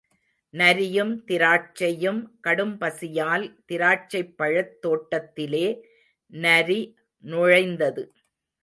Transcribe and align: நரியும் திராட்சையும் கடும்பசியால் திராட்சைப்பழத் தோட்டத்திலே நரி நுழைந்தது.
நரியும் 0.53 1.11
திராட்சையும் 1.27 2.21
கடும்பசியால் 2.47 3.45
திராட்சைப்பழத் 3.71 4.73
தோட்டத்திலே 4.79 5.67
நரி 6.33 6.81
நுழைந்தது. 7.23 8.03